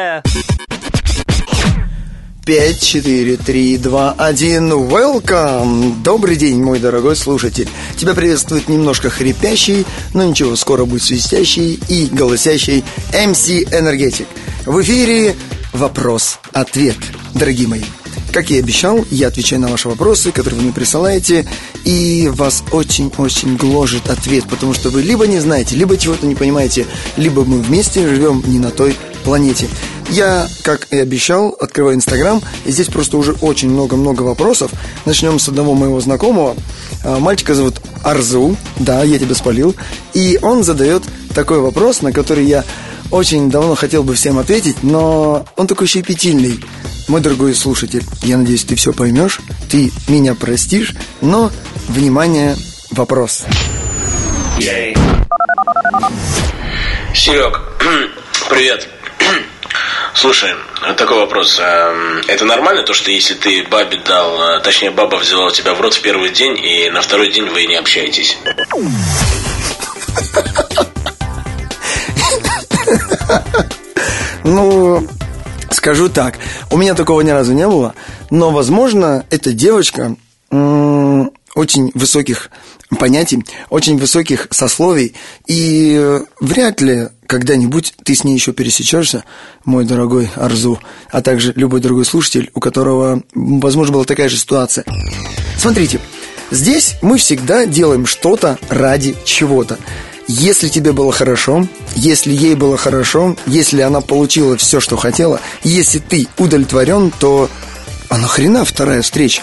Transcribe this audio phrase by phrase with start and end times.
[0.00, 0.22] Внимание!
[2.46, 6.02] 5, 4, 3, 2, 1, welcome!
[6.02, 7.68] Добрый день, мой дорогой слушатель.
[7.96, 9.84] Тебя приветствует немножко хрипящий,
[10.14, 12.82] но ничего, скоро будет свистящий и голосящий
[13.12, 14.26] MC Энергетик.
[14.64, 15.36] В эфире
[15.72, 16.96] вопрос-ответ,
[17.34, 17.82] дорогие мои.
[18.32, 21.46] Как и обещал, я отвечаю на ваши вопросы, которые вы мне присылаете,
[21.84, 26.86] и вас очень-очень гложет ответ, потому что вы либо не знаете, либо чего-то не понимаете,
[27.16, 29.68] либо мы вместе живем не на той планете.
[30.10, 34.72] Я, как и обещал, открываю Инстаграм, и здесь просто уже очень много-много вопросов.
[35.04, 36.56] Начнем с одного моего знакомого.
[37.04, 39.76] А, мальчика зовут Арзу, да, я тебя спалил.
[40.12, 42.64] И он задает такой вопрос, на который я
[43.12, 46.58] очень давно хотел бы всем ответить, но он такой щепетильный.
[47.06, 49.40] Мой дорогой слушатель, я надеюсь, ты все поймешь,
[49.70, 51.52] ты меня простишь, но,
[51.88, 52.56] внимание,
[52.90, 53.44] вопрос.
[57.14, 57.60] Серег,
[58.50, 58.88] привет.
[60.20, 60.50] Слушай,
[60.98, 61.58] такой вопрос.
[61.58, 65.80] А, Это нормально, то, что если ты бабе дал, а, точнее, баба взяла тебя в
[65.80, 68.36] рот в первый день, и на второй день вы не общаетесь?
[74.44, 75.08] Ну,
[75.70, 76.34] скажу так,
[76.70, 77.94] у меня такого ни разу не было,
[78.28, 80.16] но, возможно, эта девочка
[80.50, 82.50] очень высоких
[82.98, 85.14] понятий, очень высоких сословий,
[85.46, 89.24] и э, вряд ли когда-нибудь ты с ней еще пересечешься,
[89.64, 90.80] мой дорогой Арзу,
[91.10, 94.84] а также любой другой слушатель, у которого, возможно, была такая же ситуация.
[95.56, 96.00] Смотрите,
[96.50, 99.78] здесь мы всегда делаем что-то ради чего-то.
[100.26, 105.98] Если тебе было хорошо, если ей было хорошо, если она получила все, что хотела, если
[105.98, 107.48] ты удовлетворен, то
[108.08, 109.42] а нахрена вторая встреча?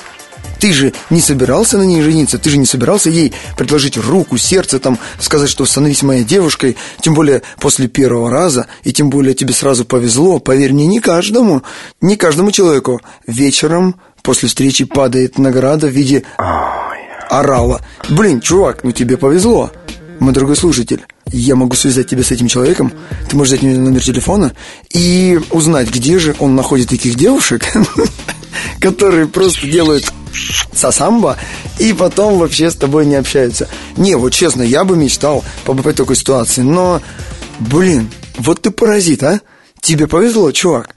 [0.59, 4.79] Ты же не собирался на ней жениться, ты же не собирался ей предложить руку, сердце,
[4.79, 9.53] там, сказать, что становись моей девушкой, тем более после первого раза, и тем более тебе
[9.53, 11.63] сразу повезло, поверь мне, не каждому,
[12.01, 16.23] не каждому человеку вечером после встречи падает награда в виде
[17.29, 17.81] орала.
[18.09, 19.71] Блин, чувак, ну тебе повезло.
[20.19, 22.91] Мой дорогой слушатель, я могу связать тебя с этим человеком,
[23.29, 24.53] ты можешь взять мне номер телефона
[24.91, 27.71] и узнать, где же он находит таких девушек,
[28.79, 30.11] которые просто делают
[30.73, 31.37] сасамба
[31.79, 33.67] и потом вообще с тобой не общаются.
[33.95, 37.01] Не, вот честно, я бы мечтал побывать в такой ситуации, но,
[37.59, 39.41] блин, вот ты паразит, а?
[39.81, 40.95] Тебе повезло, чувак.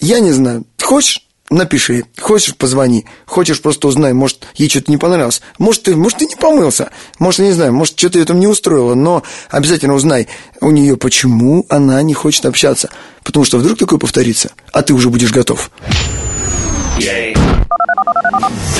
[0.00, 5.42] Я не знаю, хочешь напиши, хочешь позвони, хочешь просто узнай, может, ей что-то не понравилось,
[5.58, 8.94] может, ты, может, ты не помылся, может, не знаю, может, что-то ее там не устроило,
[8.94, 10.28] но обязательно узнай
[10.60, 12.88] у нее, почему она не хочет общаться,
[13.24, 15.70] потому что вдруг такое повторится, а ты уже будешь готов.
[18.02, 18.79] Oh,